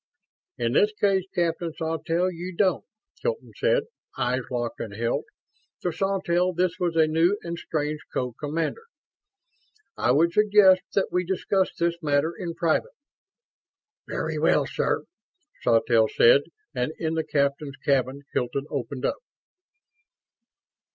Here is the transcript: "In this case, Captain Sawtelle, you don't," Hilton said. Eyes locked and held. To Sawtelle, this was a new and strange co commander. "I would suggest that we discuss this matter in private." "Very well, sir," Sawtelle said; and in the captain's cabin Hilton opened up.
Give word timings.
"In 0.57 0.71
this 0.73 0.91
case, 0.93 1.25
Captain 1.35 1.73
Sawtelle, 1.75 2.31
you 2.31 2.55
don't," 2.57 2.83
Hilton 3.21 3.51
said. 3.55 3.83
Eyes 4.17 4.41
locked 4.49 4.79
and 4.79 4.95
held. 4.95 5.25
To 5.83 5.91
Sawtelle, 5.91 6.53
this 6.53 6.79
was 6.79 6.95
a 6.95 7.05
new 7.05 7.37
and 7.43 7.55
strange 7.59 7.99
co 8.11 8.33
commander. 8.33 8.81
"I 9.95 10.09
would 10.11 10.33
suggest 10.33 10.81
that 10.95 11.09
we 11.11 11.23
discuss 11.23 11.75
this 11.77 11.97
matter 12.01 12.33
in 12.35 12.55
private." 12.55 12.95
"Very 14.07 14.39
well, 14.39 14.65
sir," 14.65 15.03
Sawtelle 15.61 16.07
said; 16.07 16.41
and 16.73 16.93
in 16.97 17.13
the 17.13 17.23
captain's 17.23 17.77
cabin 17.85 18.23
Hilton 18.33 18.65
opened 18.71 19.05
up. 19.05 19.17